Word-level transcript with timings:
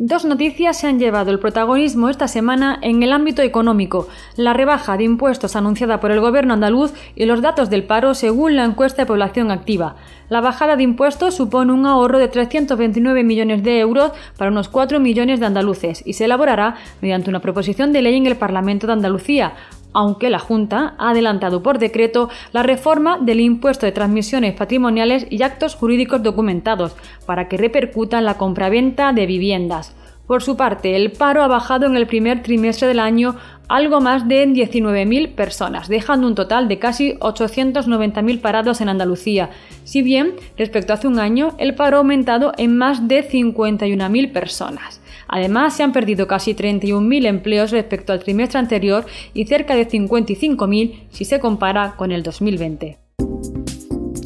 Dos 0.00 0.24
noticias 0.24 0.76
se 0.76 0.86
han 0.86 1.00
llevado 1.00 1.32
el 1.32 1.40
protagonismo 1.40 2.08
esta 2.08 2.28
semana 2.28 2.78
en 2.82 3.02
el 3.02 3.12
ámbito 3.12 3.42
económico, 3.42 4.06
la 4.36 4.52
rebaja 4.52 4.96
de 4.96 5.02
impuestos 5.02 5.56
anunciada 5.56 5.98
por 5.98 6.12
el 6.12 6.20
gobierno 6.20 6.54
andaluz 6.54 6.92
y 7.16 7.24
los 7.24 7.42
datos 7.42 7.68
del 7.68 7.82
paro 7.82 8.14
según 8.14 8.54
la 8.54 8.64
encuesta 8.64 9.02
de 9.02 9.06
población 9.06 9.50
activa. 9.50 9.96
La 10.28 10.40
bajada 10.40 10.76
de 10.76 10.84
impuestos 10.84 11.34
supone 11.34 11.72
un 11.72 11.84
ahorro 11.84 12.20
de 12.20 12.28
329 12.28 13.24
millones 13.24 13.64
de 13.64 13.80
euros 13.80 14.12
para 14.36 14.52
unos 14.52 14.68
4 14.68 15.00
millones 15.00 15.40
de 15.40 15.46
andaluces 15.46 16.04
y 16.06 16.12
se 16.12 16.26
elaborará 16.26 16.76
mediante 17.00 17.28
una 17.28 17.40
proposición 17.40 17.92
de 17.92 18.02
ley 18.02 18.14
en 18.14 18.26
el 18.26 18.36
Parlamento 18.36 18.86
de 18.86 18.92
Andalucía, 18.92 19.54
aunque 19.92 20.30
la 20.30 20.38
Junta 20.38 20.94
ha 20.98 21.10
adelantado 21.10 21.62
por 21.62 21.78
decreto 21.78 22.28
la 22.52 22.62
reforma 22.62 23.18
del 23.18 23.40
impuesto 23.40 23.86
de 23.86 23.92
transmisiones 23.92 24.54
patrimoniales 24.54 25.26
y 25.30 25.42
actos 25.42 25.74
jurídicos 25.74 26.22
documentados 26.22 26.94
para 27.26 27.48
que 27.48 27.56
repercuta 27.56 28.18
en 28.18 28.24
la 28.24 28.38
compraventa 28.38 29.12
de 29.12 29.26
viviendas. 29.26 29.94
Por 30.28 30.42
su 30.42 30.58
parte, 30.58 30.94
el 30.94 31.12
paro 31.12 31.42
ha 31.42 31.48
bajado 31.48 31.86
en 31.86 31.96
el 31.96 32.06
primer 32.06 32.42
trimestre 32.42 32.86
del 32.86 33.00
año 33.00 33.36
algo 33.66 34.00
más 34.02 34.28
de 34.28 34.46
19.000 34.46 35.34
personas, 35.34 35.88
dejando 35.88 36.26
un 36.26 36.34
total 36.34 36.68
de 36.68 36.78
casi 36.78 37.14
890.000 37.14 38.40
parados 38.40 38.82
en 38.82 38.90
Andalucía. 38.90 39.48
Si 39.84 40.02
bien, 40.02 40.34
respecto 40.58 40.92
a 40.92 40.96
hace 40.96 41.06
un 41.06 41.18
año, 41.18 41.54
el 41.58 41.74
paro 41.74 41.96
ha 41.96 42.00
aumentado 42.00 42.52
en 42.58 42.76
más 42.76 43.08
de 43.08 43.26
51.000 43.26 44.32
personas. 44.32 45.00
Además, 45.28 45.76
se 45.76 45.82
han 45.82 45.92
perdido 45.92 46.26
casi 46.26 46.54
31.000 46.54 47.26
empleos 47.26 47.70
respecto 47.70 48.12
al 48.12 48.20
trimestre 48.20 48.58
anterior 48.58 49.06
y 49.34 49.46
cerca 49.46 49.74
de 49.74 49.86
55.000 49.86 51.08
si 51.10 51.24
se 51.24 51.38
compara 51.38 51.94
con 51.96 52.12
el 52.12 52.22
2020. 52.22 52.98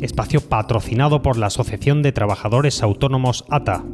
Espacio 0.01 0.41
patrocinado 0.41 1.23
por 1.23 1.39
la 1.39 1.47
Asociación 1.47 2.03
de 2.03 2.11
Trabajadores 2.11 2.83
Autónomos 2.83 3.45
ATA. 3.49 3.85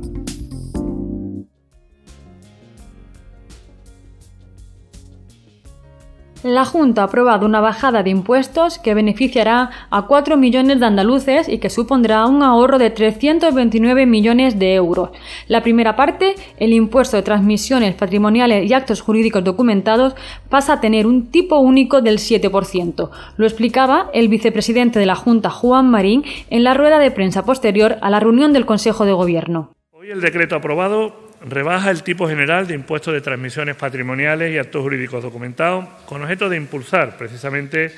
La 6.45 6.65
Junta 6.65 7.03
ha 7.03 7.05
aprobado 7.07 7.45
una 7.47 7.61
bajada 7.61 8.05
de 8.05 8.11
impuestos 8.11 8.79
que 8.79 8.95
beneficiará 8.95 9.71
a 9.91 10.03
4 10.03 10.37
millones 10.37 10.79
de 10.79 10.87
andaluces 10.87 11.49
y 11.49 11.59
que 11.59 11.69
supondrá 11.69 12.27
un 12.27 12.45
ahorro 12.45 12.79
de 12.79 12.91
329 12.91 14.07
millones 14.07 14.57
de 14.57 14.75
euros. 14.75 15.11
La 15.49 15.65
primera 15.65 15.97
parte, 15.97 16.37
el 16.59 16.73
impuesto 16.73 17.17
de 17.17 17.25
transmisiones 17.25 17.97
patrimoniales 17.97 18.71
y 18.71 18.73
actos 18.73 19.01
jurídicos 19.01 19.43
documentados, 19.43 20.15
pasa 20.49 20.75
a 20.75 20.81
tener 20.81 21.09
un 21.09 21.27
tipo 21.33 21.59
único 21.59 22.03
del 22.03 22.19
7%. 22.19 23.11
Lo 23.37 23.45
explicaba 23.45 24.09
el 24.15 24.29
vicepresidente 24.29 25.01
de 25.01 25.07
la 25.07 25.17
Junta, 25.17 25.51
Juan 25.51 25.91
Marín, 25.91 26.23
en 26.51 26.63
la 26.63 26.75
rueda 26.75 27.01
de 27.01 27.11
prensa 27.11 27.45
posterior 27.45 27.97
a 28.01 28.11
la 28.11 28.21
reunión 28.21 28.53
del 28.53 28.65
Consejo 28.65 29.05
de 29.05 29.13
Gobierno. 29.13 29.73
Hoy 29.91 30.13
el 30.13 30.21
decreto 30.21 30.55
aprobado 30.55 31.28
rebaja 31.47 31.91
el 31.91 32.03
tipo 32.03 32.29
general 32.29 32.67
de 32.67 32.75
impuestos 32.75 33.15
de 33.15 33.21
transmisiones 33.21 33.77
patrimoniales 33.77 34.53
y 34.53 34.59
actos 34.59 34.83
jurídicos 34.83 35.23
documentados 35.23 35.87
con 36.07 36.23
objeto 36.23 36.49
de 36.49 36.57
impulsar 36.57 37.17
precisamente 37.17 37.93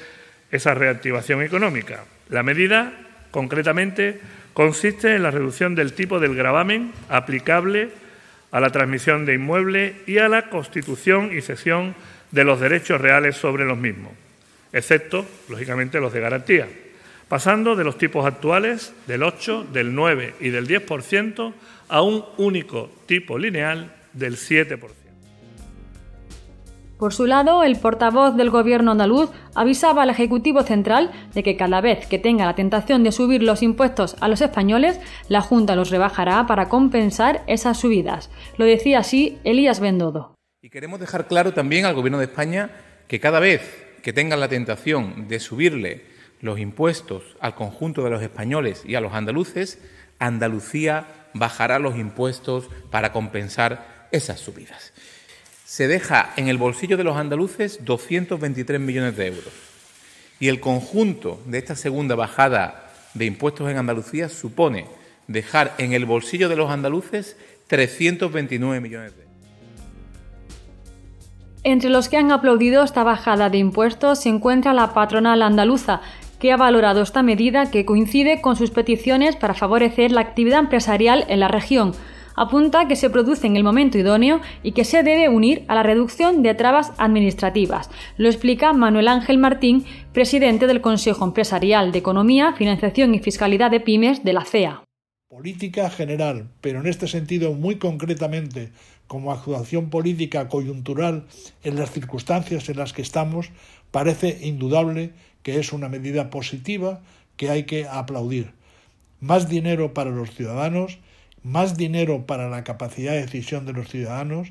esa 0.51 0.75
reactivación 0.75 1.43
económica. 1.43 2.05
La 2.29 2.43
medida, 2.43 2.93
concretamente, 3.31 4.21
consiste 4.53 5.15
en 5.15 5.23
la 5.23 5.31
reducción 5.31 5.75
del 5.75 5.93
tipo 5.93 6.21
del 6.21 6.35
gravamen 6.35 6.93
aplicable 7.09 7.91
a 8.51 8.61
la 8.61 8.71
transmisión 8.71 9.25
de 9.25 9.35
inmuebles 9.35 9.95
y 10.07 10.19
a 10.19 10.29
la 10.29 10.51
constitución 10.51 11.31
y 11.37 11.41
cesión 11.41 11.95
de 12.31 12.45
los 12.45 12.61
derechos 12.61 13.01
reales 13.01 13.37
sobre 13.37 13.65
los 13.65 13.79
mismos, 13.79 14.13
excepto, 14.73 15.27
lógicamente, 15.49 16.01
los 16.01 16.13
de 16.13 16.21
garantía, 16.21 16.69
pasando 17.31 17.77
de 17.77 17.85
los 17.85 17.97
tipos 17.97 18.27
actuales 18.27 18.93
del 19.07 19.23
8, 19.23 19.69
del 19.73 19.95
9 19.95 20.35
y 20.41 20.49
del 20.49 20.67
10% 20.67 21.53
a 21.89 22.03
un 22.03 22.25
único 22.39 22.91
tipo 23.07 23.39
lineal 23.39 23.95
del 24.13 24.37
7%. 24.37 24.81
Por 26.99 27.15
su 27.15 27.27
lado, 27.27 27.63
el 27.63 27.77
portavoz 27.77 28.37
del 28.37 28.51
Gobierno 28.51 28.91
andaluz 28.91 29.31
avisaba 29.55 30.03
al 30.03 30.11
Ejecutivo 30.11 30.65
Central 30.65 31.13
de 31.33 31.45
que 31.45 31.57
cada 31.57 31.81
vez 31.81 32.05
que 32.09 32.19
tenga 32.19 32.47
la 32.47 32.57
tentación 32.57 33.05
de 33.05 33.13
subir 33.13 33.45
los 33.45 33.63
impuestos 33.63 34.17
a 34.21 34.27
los 34.27 34.41
españoles, 34.41 34.99
la 35.29 35.41
Junta 35.41 35.77
los 35.77 35.91
rebajará 35.91 36.49
para 36.49 36.69
compensar 36.69 37.45
esas 37.47 37.79
subidas. 37.79 38.29
Lo 38.59 38.65
decía 38.65 38.99
así 38.99 39.39
Elías 39.45 39.79
Bendodo. 39.79 40.35
Y 40.63 40.69
queremos 40.69 40.99
dejar 40.99 41.29
claro 41.29 41.55
también 41.55 41.85
al 41.85 41.95
Gobierno 41.95 42.19
de 42.19 42.25
España 42.25 42.71
que 43.07 43.21
cada 43.21 43.39
vez 43.39 43.87
que 44.03 44.13
tengan 44.13 44.41
la 44.41 44.49
tentación 44.49 45.29
de 45.29 45.39
subirle 45.39 46.10
los 46.41 46.59
impuestos 46.59 47.23
al 47.41 47.55
conjunto 47.55 48.03
de 48.03 48.11
los 48.11 48.23
españoles 48.23 48.83
y 48.87 48.95
a 48.95 49.01
los 49.01 49.13
andaluces, 49.13 49.79
Andalucía 50.19 51.07
bajará 51.35 51.79
los 51.79 51.97
impuestos 51.97 52.69
para 52.91 53.13
compensar 53.13 54.09
esas 54.13 54.41
subidas. 54.41 54.93
Se 55.65 55.89
deja 55.89 56.33
en 56.37 56.49
el 56.49 56.59
bolsillo 56.59 56.97
de 56.97 57.05
los 57.05 57.17
andaluces 57.17 57.85
223 57.85 58.81
millones 58.81 59.17
de 59.17 59.27
euros. 59.29 59.53
Y 60.41 60.49
el 60.49 60.61
conjunto 60.61 61.41
de 61.47 61.59
esta 61.59 61.77
segunda 61.77 62.17
bajada 62.17 62.91
de 63.15 63.27
impuestos 63.27 63.71
en 63.71 63.77
Andalucía 63.77 64.29
supone 64.29 64.87
dejar 65.27 65.75
en 65.79 65.93
el 65.93 66.07
bolsillo 66.07 66.49
de 66.49 66.57
los 66.57 66.71
andaluces 66.71 67.37
329 67.69 68.81
millones 68.81 69.17
de 69.17 69.23
euros. 69.23 69.31
Entre 71.63 71.91
los 71.91 72.09
que 72.09 72.17
han 72.17 72.33
aplaudido 72.33 72.83
esta 72.83 73.05
bajada 73.05 73.51
de 73.51 73.59
impuestos 73.59 74.21
se 74.23 74.31
encuentra 74.31 74.73
la 74.73 74.95
patronal 74.95 75.43
andaluza, 75.43 76.01
que 76.41 76.51
ha 76.51 76.57
valorado 76.57 77.03
esta 77.03 77.23
medida 77.23 77.71
que 77.71 77.85
coincide 77.85 78.41
con 78.41 78.57
sus 78.57 78.71
peticiones 78.71 79.37
para 79.37 79.55
favorecer 79.55 80.11
la 80.11 80.23
actividad 80.23 80.59
empresarial 80.59 81.25
en 81.29 81.39
la 81.39 81.49
región. 81.49 81.93
Apunta 82.35 82.89
que 82.89 82.97
se 82.97 83.11
produce 83.11 83.47
en 83.47 83.57
el 83.57 83.65
momento 83.65 83.99
idóneo 83.99 84.41
y 84.63 84.73
que 84.73 84.85
se 84.85 85.03
debe 85.03 85.29
unir 85.29 85.65
a 85.69 85.75
la 85.75 85.83
reducción 85.83 86.43
de 86.43 86.55
trabas 86.55 86.93
administrativas. 86.97 87.91
Lo 88.17 88.29
explica 88.29 88.73
Manuel 88.73 89.09
Ángel 89.09 89.37
Martín, 89.37 89.85
presidente 90.13 90.67
del 90.67 90.81
Consejo 90.81 91.25
Empresarial 91.25 91.93
de 91.93 91.99
Economía, 91.99 92.55
Financiación 92.55 93.15
y 93.15 93.19
Fiscalidad 93.19 93.71
de 93.71 93.81
Pymes 93.81 94.25
de 94.25 94.33
la 94.33 94.45
CEA. 94.45 94.83
Política 95.29 95.91
general, 95.91 96.49
pero 96.61 96.81
en 96.81 96.87
este 96.87 97.07
sentido 97.07 97.53
muy 97.53 97.77
concretamente 97.77 98.73
como 99.07 99.33
actuación 99.33 99.91
política 99.91 100.49
coyuntural 100.49 101.27
en 101.63 101.77
las 101.77 101.91
circunstancias 101.91 102.69
en 102.69 102.79
las 102.79 102.93
que 102.93 103.03
estamos, 103.03 103.51
parece 103.91 104.39
indudable 104.47 105.13
que 105.43 105.59
es 105.59 105.73
una 105.73 105.89
medida 105.89 106.31
positiva 106.31 107.01
que 107.37 107.51
hay 107.51 107.65
que 107.65 107.87
aplaudir. 107.87 108.53
Más 109.21 109.49
dinero 109.49 109.95
para 109.95 110.11
los 110.11 110.31
ciudadanos, 110.31 110.99
más 111.43 111.77
dinero 111.77 112.27
para 112.27 112.49
la 112.49 112.65
capacidad 112.65 113.13
de 113.13 113.23
decisión 113.23 113.67
de 113.67 113.73
los 113.73 113.89
ciudadanos, 113.89 114.49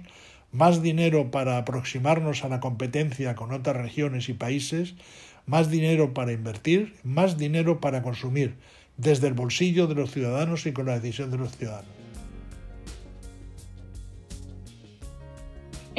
más 0.51 0.81
dinero 0.81 1.31
para 1.31 1.57
aproximarnos 1.57 2.43
a 2.43 2.49
la 2.49 2.59
competencia 2.59 3.35
con 3.35 3.51
otras 3.51 3.77
regiones 3.77 4.29
y 4.29 4.33
países, 4.33 4.95
más 5.45 5.69
dinero 5.69 6.13
para 6.13 6.31
invertir, 6.31 6.95
más 7.03 7.37
dinero 7.37 7.79
para 7.79 8.01
consumir, 8.01 8.55
desde 8.97 9.27
el 9.27 9.33
bolsillo 9.33 9.87
de 9.87 9.95
los 9.95 10.11
ciudadanos 10.11 10.65
y 10.65 10.73
con 10.73 10.87
la 10.87 10.99
decisión 10.99 11.31
de 11.31 11.37
los 11.37 11.55
ciudadanos. 11.55 12.08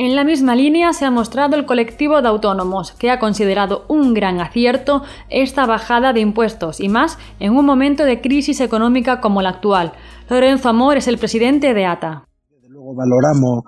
En 0.02 0.16
la 0.16 0.24
misma 0.24 0.56
línea 0.56 0.94
se 0.94 1.04
ha 1.04 1.10
mostrado 1.10 1.56
el 1.56 1.66
colectivo 1.66 2.22
de 2.22 2.28
autónomos, 2.28 2.92
que 2.92 3.10
ha 3.10 3.18
considerado 3.18 3.84
un 3.88 4.14
gran 4.14 4.40
acierto 4.40 5.02
esta 5.28 5.66
bajada 5.66 6.14
de 6.14 6.20
impuestos 6.20 6.80
y 6.80 6.88
más 6.88 7.18
en 7.38 7.54
un 7.54 7.66
momento 7.66 8.06
de 8.06 8.22
crisis 8.22 8.62
económica 8.62 9.20
como 9.20 9.42
la 9.42 9.50
actual. 9.50 9.92
Lorenzo 10.30 10.70
Amor 10.70 10.96
es 10.96 11.06
el 11.06 11.18
presidente 11.18 11.74
de 11.74 11.84
ATA. 11.84 12.24
Desde 12.48 12.70
luego 12.70 12.94
valoramos 12.94 13.64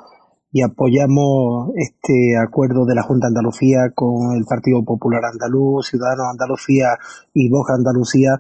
y 0.50 0.62
apoyamos 0.62 1.68
este 1.76 2.38
acuerdo 2.42 2.86
de 2.86 2.94
la 2.94 3.02
Junta 3.02 3.26
de 3.26 3.32
Andalucía 3.32 3.90
con 3.94 4.34
el 4.34 4.46
Partido 4.46 4.82
Popular 4.86 5.26
Andaluz, 5.26 5.88
Ciudadanos 5.88 6.28
Andalucía 6.30 6.96
y 7.34 7.50
Vox 7.50 7.72
Andalucía 7.72 8.38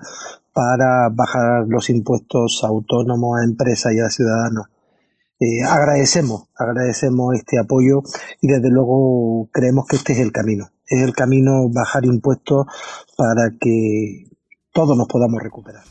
para 0.54 1.10
bajar 1.12 1.66
los 1.68 1.90
impuestos 1.90 2.64
autónomos, 2.64 3.38
a 3.38 3.44
empresas 3.44 3.92
y 3.92 4.00
a 4.00 4.08
ciudadanos. 4.08 4.68
Eh, 5.42 5.64
agradecemos, 5.68 6.44
agradecemos 6.56 7.34
este 7.34 7.58
apoyo 7.58 8.02
y 8.40 8.46
desde 8.46 8.70
luego 8.70 9.48
creemos 9.50 9.86
que 9.88 9.96
este 9.96 10.12
es 10.12 10.20
el 10.20 10.30
camino. 10.30 10.68
Es 10.86 11.02
el 11.02 11.14
camino 11.14 11.68
bajar 11.68 12.04
impuestos 12.04 12.66
para 13.16 13.50
que 13.60 14.28
todos 14.72 14.96
nos 14.96 15.08
podamos 15.08 15.42
recuperar. 15.42 15.82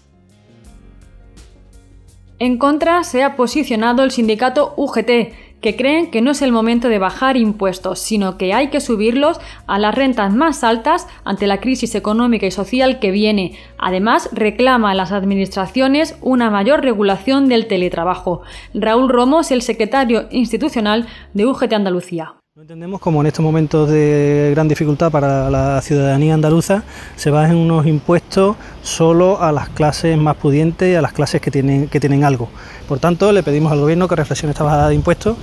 En 2.39 2.57
contra 2.59 3.03
se 3.03 3.23
ha 3.23 3.35
posicionado 3.35 4.03
el 4.03 4.11
sindicato 4.11 4.73
UGT, 4.77 5.33
que 5.61 5.75
creen 5.75 6.11
que 6.11 6.21
no 6.21 6.31
es 6.31 6.41
el 6.41 6.51
momento 6.51 6.89
de 6.89 6.99
bajar 6.99 7.37
impuestos, 7.37 7.99
sino 7.99 8.37
que 8.37 8.53
hay 8.53 8.69
que 8.69 8.81
subirlos 8.81 9.39
a 9.67 9.79
las 9.79 9.95
rentas 9.95 10.33
más 10.33 10.63
altas 10.63 11.07
ante 11.23 11.47
la 11.47 11.61
crisis 11.61 11.95
económica 11.95 12.45
y 12.45 12.51
social 12.51 12.99
que 12.99 13.11
viene. 13.11 13.57
Además, 13.77 14.29
reclama 14.33 14.91
a 14.91 14.95
las 14.95 15.11
administraciones 15.11 16.17
una 16.21 16.49
mayor 16.49 16.81
regulación 16.81 17.47
del 17.47 17.67
teletrabajo. 17.67 18.41
Raúl 18.73 19.09
Romo 19.09 19.41
es 19.41 19.51
el 19.51 19.61
secretario 19.61 20.27
institucional 20.31 21.07
de 21.33 21.45
UGT 21.45 21.73
Andalucía. 21.73 22.40
Entendemos 22.61 23.01
como 23.01 23.21
en 23.21 23.25
estos 23.25 23.43
momentos 23.43 23.89
de 23.89 24.51
gran 24.53 24.67
dificultad 24.67 25.11
para 25.11 25.49
la 25.49 25.81
ciudadanía 25.81 26.35
andaluza 26.35 26.83
se 27.15 27.31
bajen 27.31 27.57
unos 27.57 27.87
impuestos 27.87 28.55
solo 28.83 29.41
a 29.41 29.51
las 29.51 29.69
clases 29.69 30.15
más 30.15 30.35
pudientes 30.35 30.87
y 30.87 30.93
a 30.93 31.01
las 31.01 31.11
clases 31.11 31.41
que 31.41 31.49
tienen, 31.49 31.87
que 31.87 31.99
tienen 31.99 32.23
algo. 32.23 32.49
Por 32.87 32.99
tanto, 32.99 33.31
le 33.31 33.41
pedimos 33.41 33.71
al 33.71 33.79
Gobierno 33.79 34.07
que 34.07 34.15
reflexione 34.15 34.51
esta 34.51 34.63
bajada 34.63 34.89
de 34.89 34.93
impuestos 34.93 35.37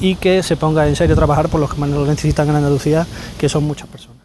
y 0.00 0.14
que 0.14 0.44
se 0.44 0.56
ponga 0.56 0.86
en 0.86 0.94
serio 0.94 1.14
a 1.14 1.16
trabajar 1.16 1.48
por 1.48 1.58
los 1.58 1.74
que 1.74 1.80
más 1.80 1.90
lo 1.90 2.06
necesitan 2.06 2.48
en 2.48 2.54
Andalucía, 2.54 3.04
que 3.36 3.48
son 3.48 3.64
muchas 3.64 3.88
personas. 3.88 4.19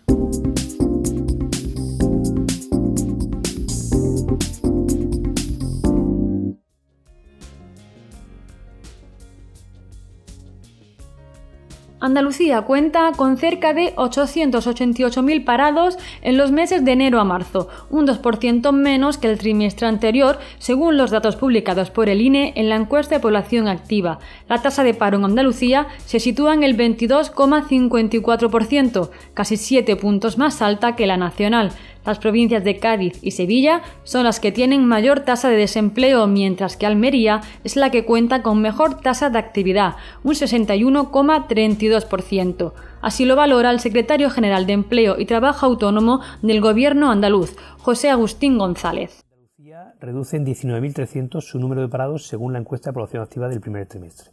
Andalucía 12.05 12.61
cuenta 12.61 13.11
con 13.17 13.35
cerca 13.35 13.73
de 13.73 13.95
888.000 13.95 15.43
parados 15.43 15.97
en 16.21 16.37
los 16.37 16.51
meses 16.51 16.85
de 16.85 16.91
enero 16.91 17.19
a 17.19 17.23
marzo, 17.23 17.67
un 17.89 18.05
2% 18.05 18.71
menos 18.73 19.17
que 19.17 19.27
el 19.27 19.39
trimestre 19.39 19.87
anterior, 19.87 20.37
según 20.59 20.97
los 20.97 21.09
datos 21.09 21.35
publicados 21.35 21.89
por 21.89 22.07
el 22.07 22.21
INE 22.21 22.53
en 22.57 22.69
la 22.69 22.75
encuesta 22.75 23.15
de 23.15 23.21
población 23.21 23.67
activa. 23.67 24.19
La 24.47 24.61
tasa 24.61 24.83
de 24.83 24.93
paro 24.93 25.17
en 25.17 25.25
Andalucía 25.25 25.87
se 26.05 26.19
sitúa 26.19 26.53
en 26.53 26.61
el 26.61 26.77
22,54%, 26.77 29.09
casi 29.33 29.57
7 29.57 29.95
puntos 29.95 30.37
más 30.37 30.61
alta 30.61 30.95
que 30.95 31.07
la 31.07 31.17
nacional. 31.17 31.71
Las 32.05 32.19
provincias 32.19 32.63
de 32.63 32.77
Cádiz 32.77 33.17
y 33.23 33.31
Sevilla 33.31 33.81
son 34.03 34.25
las 34.25 34.39
que 34.39 34.51
tienen 34.51 34.85
mayor 34.85 35.21
tasa 35.21 35.49
de 35.49 35.57
desempleo, 35.57 36.27
mientras 36.27 36.77
que 36.77 36.85
Almería 36.85 37.41
es 37.63 37.75
la 37.75 37.89
que 37.89 38.05
cuenta 38.05 38.43
con 38.43 38.61
mejor 38.61 39.01
tasa 39.01 39.31
de 39.31 39.39
actividad, 39.39 39.95
un 40.23 40.35
61,32%. 40.35 42.73
Así 43.01 43.25
lo 43.25 43.35
valora 43.35 43.71
el 43.71 43.79
secretario 43.79 44.29
general 44.29 44.67
de 44.67 44.73
Empleo 44.73 45.19
y 45.19 45.25
Trabajo 45.25 45.65
Autónomo 45.65 46.21
del 46.41 46.61
Gobierno 46.61 47.09
andaluz, 47.11 47.55
José 47.79 48.11
Agustín 48.11 48.59
González. 48.59 49.23
Andalucía 49.31 49.95
reduce 49.99 50.37
en 50.37 50.45
19.300 50.45 51.41
su 51.41 51.57
número 51.59 51.81
de 51.81 51.87
parados 51.87 52.27
según 52.27 52.53
la 52.53 52.59
encuesta 52.59 52.91
de 52.91 52.93
población 52.93 53.23
activa 53.23 53.49
del 53.49 53.61
primer 53.61 53.87
trimestre. 53.87 54.29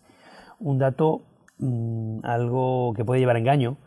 Un 0.59 0.79
dato 0.79 1.23
mm, 1.59 2.19
algo 2.25 2.93
que 2.95 3.05
puede 3.05 3.21
llevar 3.21 3.37
a 3.37 3.39
engaño, 3.39 3.79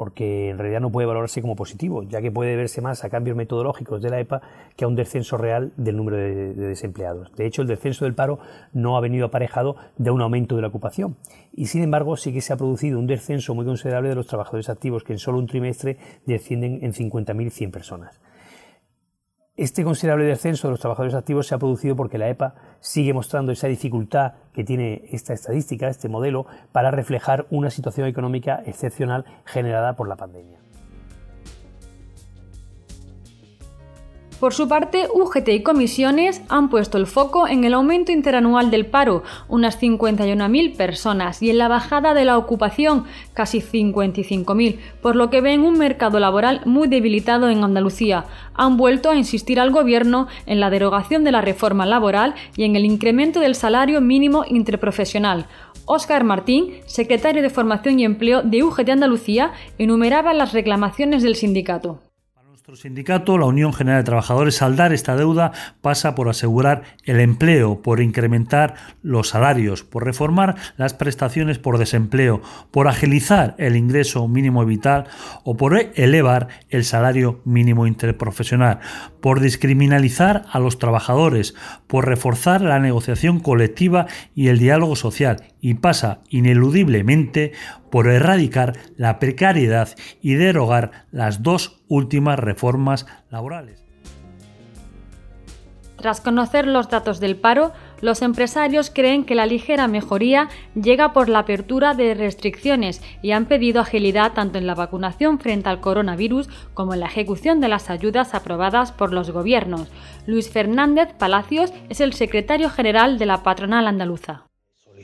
porque 0.00 0.48
en 0.48 0.56
realidad 0.56 0.80
no 0.80 0.90
puede 0.90 1.06
valorarse 1.06 1.42
como 1.42 1.54
positivo, 1.56 2.04
ya 2.04 2.22
que 2.22 2.32
puede 2.32 2.56
verse 2.56 2.80
más 2.80 3.04
a 3.04 3.10
cambios 3.10 3.36
metodológicos 3.36 4.00
de 4.00 4.08
la 4.08 4.18
EPA 4.18 4.40
que 4.74 4.86
a 4.86 4.88
un 4.88 4.96
descenso 4.96 5.36
real 5.36 5.74
del 5.76 5.98
número 5.98 6.16
de, 6.16 6.54
desempleados. 6.54 7.30
De 7.36 7.44
hecho, 7.44 7.60
el 7.60 7.68
descenso 7.68 8.06
del 8.06 8.14
paro 8.14 8.38
no 8.72 8.96
ha 8.96 9.02
venido 9.02 9.26
aparejado 9.26 9.76
de 9.98 10.10
un 10.10 10.22
aumento 10.22 10.56
de 10.56 10.62
la 10.62 10.68
ocupación. 10.68 11.16
Y 11.52 11.66
sin 11.66 11.82
embargo, 11.82 12.16
sí 12.16 12.32
que 12.32 12.40
se 12.40 12.54
ha 12.54 12.56
producido 12.56 12.98
un 12.98 13.06
descenso 13.06 13.54
muy 13.54 13.66
considerable 13.66 14.08
de 14.08 14.14
los 14.14 14.26
trabajadores 14.26 14.70
activos, 14.70 15.04
que 15.04 15.12
en 15.12 15.18
solo 15.18 15.36
un 15.36 15.46
trimestre 15.46 15.98
descienden 16.24 16.78
en 16.82 16.94
50.100 16.94 17.70
personas. 17.70 18.22
Este 19.60 19.84
considerable 19.84 20.24
descenso 20.24 20.68
de 20.68 20.70
los 20.70 20.80
trabajadores 20.80 21.14
activos 21.14 21.46
se 21.46 21.54
ha 21.54 21.58
producido 21.58 21.94
porque 21.94 22.16
la 22.16 22.30
EPA 22.30 22.54
sigue 22.80 23.12
mostrando 23.12 23.52
esa 23.52 23.66
dificultad 23.66 24.32
que 24.54 24.64
tiene 24.64 25.02
esta 25.12 25.34
estadística, 25.34 25.86
este 25.86 26.08
modelo, 26.08 26.46
para 26.72 26.90
reflejar 26.90 27.46
una 27.50 27.68
situación 27.68 28.06
económica 28.06 28.62
excepcional 28.64 29.26
generada 29.44 29.96
por 29.96 30.08
la 30.08 30.16
pandemia. 30.16 30.59
Por 34.40 34.54
su 34.54 34.68
parte, 34.68 35.06
UGT 35.12 35.48
y 35.50 35.62
comisiones 35.62 36.40
han 36.48 36.70
puesto 36.70 36.96
el 36.96 37.06
foco 37.06 37.46
en 37.46 37.64
el 37.64 37.74
aumento 37.74 38.10
interanual 38.10 38.70
del 38.70 38.86
paro, 38.86 39.22
unas 39.48 39.78
51.000 39.78 40.76
personas, 40.76 41.42
y 41.42 41.50
en 41.50 41.58
la 41.58 41.68
bajada 41.68 42.14
de 42.14 42.24
la 42.24 42.38
ocupación, 42.38 43.04
casi 43.34 43.60
55.000, 43.60 44.78
por 45.02 45.14
lo 45.14 45.28
que 45.28 45.42
ven 45.42 45.60
un 45.60 45.76
mercado 45.76 46.18
laboral 46.18 46.62
muy 46.64 46.88
debilitado 46.88 47.50
en 47.50 47.62
Andalucía. 47.62 48.24
Han 48.54 48.78
vuelto 48.78 49.10
a 49.10 49.16
insistir 49.16 49.60
al 49.60 49.72
Gobierno 49.72 50.26
en 50.46 50.58
la 50.58 50.70
derogación 50.70 51.22
de 51.22 51.32
la 51.32 51.42
reforma 51.42 51.84
laboral 51.84 52.34
y 52.56 52.64
en 52.64 52.76
el 52.76 52.86
incremento 52.86 53.40
del 53.40 53.54
salario 53.54 54.00
mínimo 54.00 54.46
interprofesional. 54.48 55.48
Óscar 55.84 56.24
Martín, 56.24 56.76
secretario 56.86 57.42
de 57.42 57.50
Formación 57.50 58.00
y 58.00 58.06
Empleo 58.06 58.40
de 58.42 58.62
UGT 58.62 58.88
Andalucía, 58.88 59.52
enumeraba 59.76 60.32
las 60.32 60.54
reclamaciones 60.54 61.22
del 61.22 61.36
sindicato. 61.36 62.00
Nuestro 62.70 62.88
sindicato, 62.88 63.36
la 63.36 63.46
Unión 63.46 63.72
General 63.72 64.02
de 64.02 64.06
Trabajadores, 64.06 64.54
saldar 64.54 64.92
esta 64.92 65.16
deuda 65.16 65.50
pasa 65.80 66.14
por 66.14 66.28
asegurar 66.28 66.84
el 67.02 67.18
empleo, 67.18 67.82
por 67.82 68.00
incrementar 68.00 68.76
los 69.02 69.30
salarios, 69.30 69.82
por 69.82 70.04
reformar 70.04 70.54
las 70.76 70.94
prestaciones 70.94 71.58
por 71.58 71.78
desempleo, 71.78 72.42
por 72.70 72.86
agilizar 72.86 73.56
el 73.58 73.74
ingreso 73.74 74.28
mínimo 74.28 74.64
vital 74.64 75.08
o 75.42 75.56
por 75.56 75.76
elevar 75.96 76.46
el 76.68 76.84
salario 76.84 77.40
mínimo 77.44 77.88
interprofesional, 77.88 78.78
por 79.20 79.40
discriminalizar 79.40 80.44
a 80.48 80.60
los 80.60 80.78
trabajadores, 80.78 81.56
por 81.88 82.06
reforzar 82.06 82.60
la 82.60 82.78
negociación 82.78 83.40
colectiva 83.40 84.06
y 84.36 84.46
el 84.46 84.60
diálogo 84.60 84.94
social 84.94 85.42
y 85.60 85.74
pasa 85.74 86.20
ineludiblemente 86.28 87.52
por 87.90 88.08
erradicar 88.08 88.78
la 88.96 89.18
precariedad 89.18 89.88
y 90.20 90.34
derogar 90.34 91.06
las 91.10 91.42
dos 91.42 91.82
últimas 91.88 92.38
reformas 92.38 93.06
laborales. 93.30 93.84
Tras 96.00 96.22
conocer 96.22 96.66
los 96.66 96.88
datos 96.88 97.20
del 97.20 97.36
paro, 97.36 97.72
los 98.00 98.22
empresarios 98.22 98.88
creen 98.88 99.24
que 99.24 99.34
la 99.34 99.44
ligera 99.44 99.86
mejoría 99.86 100.48
llega 100.74 101.12
por 101.12 101.28
la 101.28 101.40
apertura 101.40 101.92
de 101.92 102.14
restricciones 102.14 103.02
y 103.20 103.32
han 103.32 103.44
pedido 103.44 103.82
agilidad 103.82 104.32
tanto 104.32 104.56
en 104.56 104.66
la 104.66 104.74
vacunación 104.74 105.38
frente 105.38 105.68
al 105.68 105.82
coronavirus 105.82 106.48
como 106.72 106.94
en 106.94 107.00
la 107.00 107.06
ejecución 107.06 107.60
de 107.60 107.68
las 107.68 107.90
ayudas 107.90 108.34
aprobadas 108.34 108.92
por 108.92 109.12
los 109.12 109.30
gobiernos. 109.30 109.92
Luis 110.26 110.50
Fernández 110.50 111.12
Palacios 111.18 111.70
es 111.90 112.00
el 112.00 112.14
secretario 112.14 112.70
general 112.70 113.18
de 113.18 113.26
la 113.26 113.42
patronal 113.42 113.86
andaluza. 113.86 114.49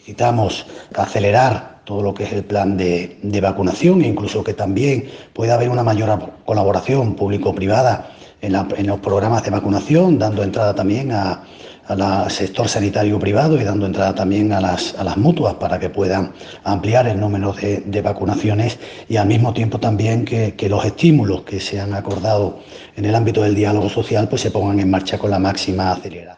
Necesitamos 0.06 0.64
acelerar 0.94 1.81
todo 1.82 2.00
lo 2.00 2.14
que 2.14 2.23
es 2.23 2.32
el 2.32 2.44
plan 2.44 2.76
de, 2.76 3.19
vacunación 3.43 4.03
e 4.03 4.06
incluso 4.06 4.44
que 4.44 4.55
también 4.55 5.11
pueda 5.32 5.54
haber 5.54 5.69
una 5.69 5.83
mayor 5.83 6.31
colaboración 6.45 7.16
público-privada 7.16 8.12
en, 8.40 8.52
los 8.87 9.00
programas 9.00 9.42
de 9.42 9.50
vacunación, 9.50 10.16
dando 10.16 10.45
entrada 10.45 10.76
también 10.76 11.11
al 11.11 12.31
sector 12.31 12.69
sanitario 12.69 13.19
privado 13.19 13.61
y 13.61 13.64
dando 13.64 13.85
entrada 13.85 14.14
también 14.14 14.52
a 14.52 14.61
las, 14.61 14.95
mutuas 15.16 15.54
para 15.54 15.81
que 15.81 15.90
puedan 15.90 16.33
ampliar 16.62 17.09
el 17.09 17.19
número 17.19 17.52
de, 17.52 18.00
vacunaciones 18.00 18.78
y 19.09 19.16
al 19.16 19.26
mismo 19.26 19.52
tiempo 19.52 19.81
también 19.81 20.25
que, 20.25 20.54
que, 20.54 20.69
los 20.69 20.85
estímulos 20.85 21.42
que 21.42 21.59
se 21.59 21.81
han 21.81 21.95
acordado 21.95 22.61
en 22.95 23.07
el 23.07 23.14
ámbito 23.16 23.42
del 23.42 23.57
diálogo 23.57 23.88
social 23.88 24.28
pues 24.28 24.40
se 24.40 24.52
pongan 24.52 24.78
en 24.78 24.88
marcha 24.88 25.19
con 25.19 25.33
la 25.33 25.40
máxima 25.40 25.90
aceleración. 25.90 26.36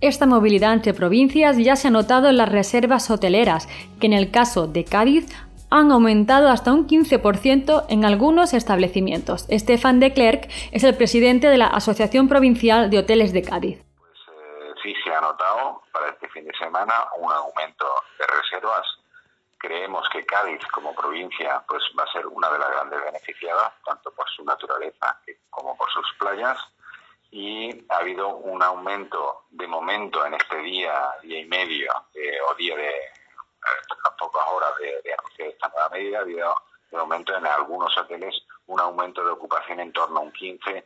Esta 0.02 0.26
movilidad 0.26 0.72
entre 0.72 0.94
provincias 0.94 1.56
ya 1.58 1.76
se 1.76 1.86
ha 1.86 1.90
notado 1.92 2.28
en 2.28 2.36
las 2.36 2.48
reservas 2.48 3.08
hoteleras, 3.08 3.68
que 4.00 4.08
en 4.08 4.12
el 4.12 4.32
caso 4.32 4.66
de 4.66 4.84
Cádiz 4.84 5.28
han 5.70 5.92
aumentado 5.92 6.48
hasta 6.48 6.72
un 6.72 6.88
15% 6.88 7.86
en 7.88 8.04
algunos 8.04 8.52
establecimientos. 8.52 9.46
Estefan 9.48 10.00
de 10.00 10.12
Klerk 10.12 10.50
es 10.72 10.82
el 10.82 10.96
presidente 10.96 11.46
de 11.46 11.56
la 11.56 11.68
Asociación 11.68 12.28
Provincial 12.28 12.90
de 12.90 12.98
Hoteles 12.98 13.32
de 13.32 13.42
Cádiz. 13.42 13.80
Pues 13.96 14.18
eh, 14.26 14.74
sí 14.82 14.92
se 15.04 15.14
ha 15.14 15.20
notado 15.20 15.82
para 15.92 16.08
este 16.08 16.28
fin 16.30 16.46
de 16.46 16.52
semana 16.58 16.94
un 17.18 17.30
aumento 17.30 17.86
de 18.18 18.26
reservas. 18.26 18.84
Creemos 19.56 20.04
que 20.08 20.26
Cádiz 20.26 20.66
como 20.74 20.92
provincia 20.96 21.62
pues 21.68 21.80
va 21.96 22.02
a 22.02 22.12
ser 22.12 22.26
una 22.26 22.50
de 22.50 22.58
las 22.58 22.70
grandes 22.70 23.04
beneficiadas, 23.04 23.72
tanto 23.86 24.10
por 24.10 24.28
su 24.30 24.44
naturaleza 24.44 25.16
como 25.48 25.76
por 25.76 25.88
sus 25.92 26.12
playas 26.18 26.58
y 27.30 27.70
ha 27.88 27.98
habido 27.98 28.34
un 28.36 28.62
aumento 28.64 29.41
de 29.62 29.68
momento 29.68 30.26
en 30.26 30.34
este 30.34 30.56
día, 30.56 30.92
día 31.22 31.38
y 31.38 31.44
medio 31.44 31.92
eh, 32.14 32.36
o 32.50 32.54
día 32.56 32.74
de 32.74 32.88
eh, 32.88 33.12
pocas 34.18 34.42
horas 34.50 34.72
de, 34.80 35.00
de 35.02 35.48
esta 35.50 35.68
nueva 35.68 35.88
medida, 35.90 36.18
ha 36.18 36.22
habido 36.22 36.52
de 36.90 36.98
momento 36.98 37.36
en 37.36 37.46
algunos 37.46 37.96
hoteles 37.96 38.42
un 38.66 38.80
aumento 38.80 39.24
de 39.24 39.30
ocupación 39.30 39.78
en 39.78 39.92
torno 39.92 40.18
a 40.18 40.22
un 40.24 40.32
15%. 40.32 40.84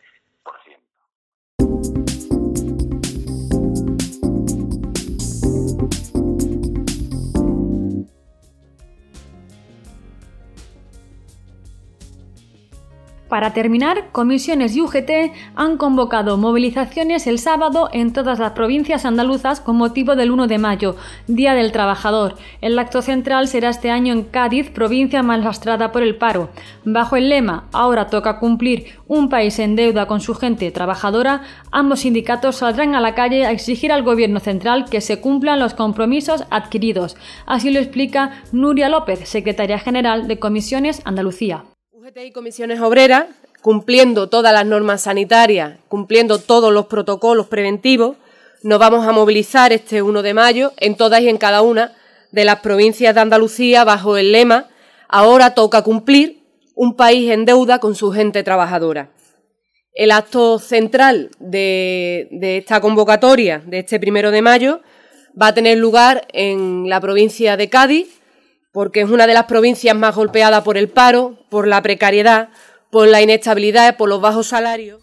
Para 13.29 13.53
terminar, 13.53 14.11
comisiones 14.13 14.77
y 14.77 14.83
UGT 14.83 15.33
han 15.57 15.79
convocado 15.79 16.37
movilizaciones 16.37 17.27
el 17.27 17.41
sábado 17.41 17.89
en 17.93 18.13
todas 18.13 18.39
las 18.39 18.53
provincias 18.53 19.05
andaluzas 19.05 19.61
con 19.61 19.77
motivo 19.77 20.15
del 20.15 20.31
1 20.31 20.47
de 20.47 20.59
mayo, 20.59 20.95
Día 21.27 21.55
del 21.55 21.73
Trabajador. 21.73 22.37
El 22.61 22.79
acto 22.79 23.03
central 23.03 23.49
será 23.49 23.71
este 23.71 23.91
año 23.91 24.13
en 24.13 24.23
Cádiz, 24.23 24.71
provincia 24.71 25.25
más 25.25 25.43
lastrada 25.43 25.91
por 25.91 26.05
el 26.05 26.15
paro. 26.15 26.51
Bajo 26.85 27.17
el 27.17 27.29
lema 27.29 27.65
Ahora 27.73 28.07
toca 28.07 28.39
cumplir 28.39 28.95
un 29.09 29.29
país 29.29 29.59
en 29.59 29.75
deuda 29.75 30.07
con 30.07 30.21
su 30.21 30.35
gente 30.35 30.71
trabajadora, 30.71 31.43
ambos 31.73 32.01
sindicatos 32.01 32.57
saldrán 32.57 32.95
a 32.95 33.01
la 33.01 33.17
calle 33.17 33.45
a 33.45 33.51
exigir 33.51 33.91
al 33.91 34.05
gobierno 34.05 34.39
central 34.39 34.85
que 34.89 35.01
se 35.01 35.21
cumplan 35.21 35.59
los 35.59 35.75
compromisos 35.75 36.45
adquiridos. 36.51 37.17
Así 37.45 37.73
lo 37.73 37.81
explica 37.81 38.43
Nuria 38.53 38.89
López, 38.89 39.29
secretaria 39.29 39.81
general 39.81 40.29
de 40.29 40.39
Comisiones 40.39 41.03
Andalucía. 41.05 41.65
UGT 42.07 42.19
y 42.27 42.31
comisiones 42.31 42.81
obreras, 42.81 43.27
cumpliendo 43.63 44.29
todas 44.29 44.53
las 44.53 44.65
normas 44.65 45.03
sanitarias, 45.03 45.79
cumpliendo 45.89 46.39
todos 46.39 46.73
los 46.73 46.87
protocolos 46.87 47.49
preventivos, 47.49 48.17
nos 48.63 48.79
vamos 48.79 49.07
a 49.07 49.13
movilizar 49.13 49.73
este 49.73 50.03
1 50.03 50.23
de 50.23 50.35
mayo 50.35 50.73
en 50.77 50.97
todas 50.97 51.21
y 51.23 51.29
en 51.29 51.37
cada 51.37 51.63
una 51.63 51.97
de 52.31 52.45
las 52.45 52.61
provincias 52.61 53.15
de 53.15 53.21
Andalucía 53.21 53.83
bajo 53.85 54.17
el 54.17 54.31
lema 54.31 54.69
Ahora 55.09 55.55
toca 55.55 55.83
cumplir 55.83 56.45
un 56.75 56.95
país 56.95 57.31
en 57.31 57.45
deuda 57.45 57.81
con 57.81 57.97
su 57.97 58.13
gente 58.13 58.45
trabajadora. 58.45 59.11
El 59.93 60.13
acto 60.13 60.59
central 60.61 61.31
de, 61.41 62.29
de 62.31 62.59
esta 62.59 62.81
convocatoria 62.81 63.63
de 63.67 63.81
este 63.81 63.99
primero 63.99 64.31
de 64.31 64.43
mayo 64.43 64.81
va 65.41 65.49
a 65.49 65.55
tener 65.55 65.79
lugar 65.79 66.27
en 66.33 66.89
la 66.89 67.01
provincia 67.01 67.57
de 67.57 67.69
Cádiz, 67.69 68.21
porque 68.77 69.01
es 69.01 69.09
una 69.09 69.27
de 69.27 69.33
las 69.33 69.45
provincias 69.45 69.97
más 69.97 70.15
golpeadas 70.15 70.63
por 70.63 70.77
el 70.77 70.91
paro, 70.91 71.39
por 71.49 71.67
la 71.67 71.81
precariedad, 71.81 72.51
por 72.91 73.09
la 73.09 73.23
inestabilidad, 73.23 73.97
por 73.97 74.11
los 74.11 74.21
bajos 74.21 74.49
salarios. 74.49 75.01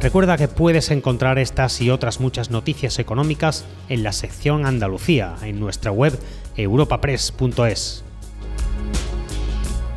Recuerda 0.00 0.38
que 0.38 0.48
puedes 0.48 0.90
encontrar 0.90 1.38
estas 1.38 1.82
y 1.82 1.90
otras 1.90 2.18
muchas 2.18 2.48
noticias 2.48 2.98
económicas 2.98 3.66
en 3.90 4.04
la 4.04 4.12
sección 4.12 4.64
Andalucía 4.64 5.34
en 5.42 5.60
nuestra 5.60 5.92
web 5.92 6.18
europapress.es. 6.56 8.04